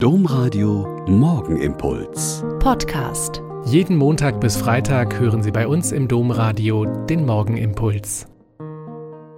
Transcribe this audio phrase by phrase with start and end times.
[0.00, 2.44] Domradio Morgenimpuls.
[2.60, 3.42] Podcast.
[3.64, 8.28] Jeden Montag bis Freitag hören Sie bei uns im Domradio den Morgenimpuls.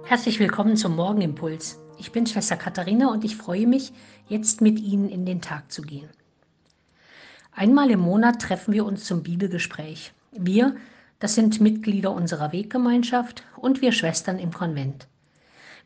[0.05, 1.79] Herzlich willkommen zum Morgenimpuls.
[1.97, 3.91] Ich bin Schwester Katharina und ich freue mich,
[4.27, 6.11] jetzt mit Ihnen in den Tag zu gehen.
[7.51, 10.13] Einmal im Monat treffen wir uns zum Bibelgespräch.
[10.31, 10.75] Wir,
[11.17, 15.07] das sind Mitglieder unserer Weggemeinschaft und wir Schwestern im Konvent.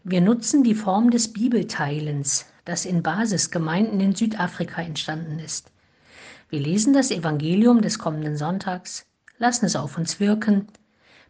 [0.03, 5.71] Wir nutzen die Form des Bibelteilens, das in Basisgemeinden in Südafrika entstanden ist.
[6.49, 9.05] Wir lesen das Evangelium des kommenden Sonntags,
[9.37, 10.67] lassen es auf uns wirken,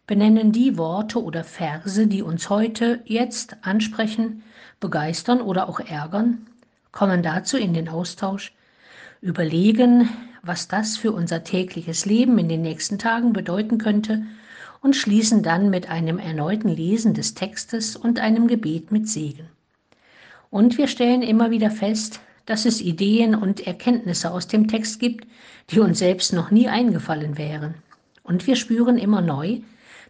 [0.06, 4.42] benennen die Worte oder Verse, die uns heute, jetzt ansprechen,
[4.80, 6.46] begeistern oder auch ärgern,
[6.92, 8.54] kommen dazu in den Austausch,
[9.20, 10.08] überlegen,
[10.42, 14.22] was das für unser tägliches Leben in den nächsten Tagen bedeuten könnte
[14.80, 19.48] und schließen dann mit einem erneuten Lesen des Textes und einem Gebet mit Segen.
[20.56, 25.26] Und wir stellen immer wieder fest, dass es Ideen und Erkenntnisse aus dem Text gibt,
[25.68, 27.74] die uns selbst noch nie eingefallen wären.
[28.22, 29.58] Und wir spüren immer neu,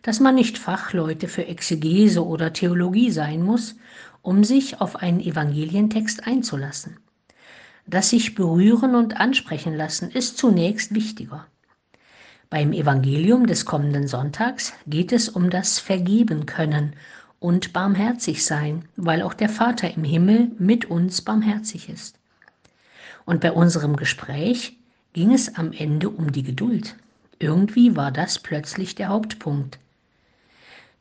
[0.03, 3.75] dass man nicht Fachleute für Exegese oder Theologie sein muss,
[4.23, 6.97] um sich auf einen Evangelientext einzulassen.
[7.89, 11.45] Das sich berühren und ansprechen lassen ist zunächst wichtiger.
[12.51, 16.95] Beim Evangelium des kommenden Sonntags geht es um das Vergeben können
[17.39, 22.19] und barmherzig sein, weil auch der Vater im Himmel mit uns barmherzig ist.
[23.25, 24.77] Und bei unserem Gespräch
[25.13, 26.97] ging es am Ende um die Geduld.
[27.39, 29.79] Irgendwie war das plötzlich der Hauptpunkt.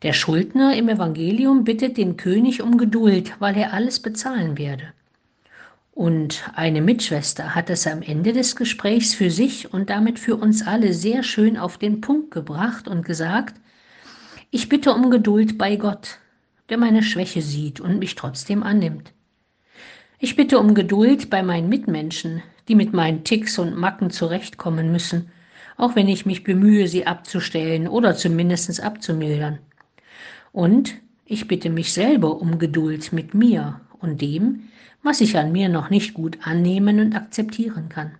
[0.02, 4.94] Der Schuldner im Evangelium bittet den König um Geduld, weil er alles bezahlen werde.
[5.94, 10.68] Und eine Mitschwester hat es am Ende des Gesprächs für sich und damit für uns
[10.68, 13.56] alle sehr schön auf den Punkt gebracht und gesagt,
[14.52, 16.20] ich bitte um Geduld bei Gott,
[16.70, 19.14] der meine Schwäche sieht und mich trotzdem annimmt.
[20.20, 25.30] Ich bitte um Geduld bei meinen Mitmenschen, die mit meinen Ticks und Macken zurechtkommen müssen,
[25.78, 29.60] auch wenn ich mich bemühe, sie abzustellen oder zumindest abzumildern.
[30.52, 30.96] Und
[31.26, 34.70] ich bitte mich selber um Geduld mit mir und dem,
[35.04, 38.18] was ich an mir noch nicht gut annehmen und akzeptieren kann.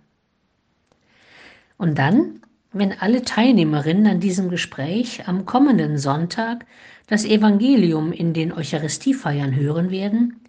[1.78, 2.40] Und dann,
[2.78, 6.66] wenn alle Teilnehmerinnen an diesem Gespräch am kommenden Sonntag
[7.06, 10.40] das Evangelium in den Eucharistiefeiern hören werden,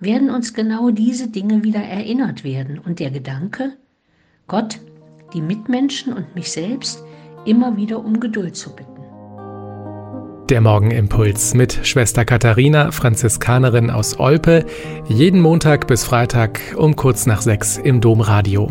[0.00, 3.72] werden uns genau diese Dinge wieder erinnert werden und der Gedanke,
[4.46, 4.80] Gott,
[5.32, 7.02] die Mitmenschen und mich selbst
[7.44, 8.90] immer wieder um Geduld zu bitten.
[10.50, 14.66] Der Morgenimpuls mit Schwester Katharina, Franziskanerin aus Olpe,
[15.08, 18.70] jeden Montag bis Freitag um kurz nach sechs im Domradio.